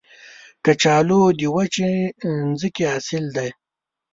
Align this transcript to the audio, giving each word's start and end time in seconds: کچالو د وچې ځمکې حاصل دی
کچالو 0.65 1.21
د 1.39 1.41
وچې 1.55 1.91
ځمکې 2.59 2.85
حاصل 2.91 3.25
دی 3.35 3.49